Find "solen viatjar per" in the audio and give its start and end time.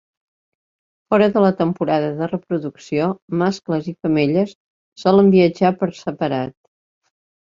5.03-5.91